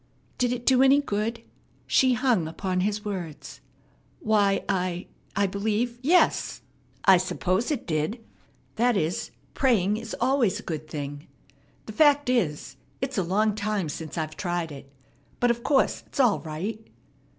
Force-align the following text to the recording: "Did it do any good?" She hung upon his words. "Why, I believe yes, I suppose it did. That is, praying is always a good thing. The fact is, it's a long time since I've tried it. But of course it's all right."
"Did 0.39 0.51
it 0.51 0.65
do 0.65 0.81
any 0.81 0.99
good?" 0.99 1.43
She 1.85 2.13
hung 2.13 2.47
upon 2.47 2.79
his 2.79 3.05
words. 3.05 3.61
"Why, 4.19 4.63
I 4.67 5.07
believe 5.45 5.99
yes, 6.01 6.63
I 7.05 7.17
suppose 7.17 7.69
it 7.69 7.85
did. 7.85 8.19
That 8.77 8.97
is, 8.97 9.29
praying 9.53 9.97
is 9.97 10.15
always 10.19 10.59
a 10.59 10.63
good 10.63 10.87
thing. 10.87 11.27
The 11.85 11.93
fact 11.93 12.31
is, 12.31 12.77
it's 12.99 13.19
a 13.19 13.21
long 13.21 13.53
time 13.53 13.89
since 13.89 14.17
I've 14.17 14.35
tried 14.35 14.71
it. 14.71 14.91
But 15.39 15.51
of 15.51 15.61
course 15.61 16.01
it's 16.07 16.19
all 16.19 16.39
right." 16.39 16.79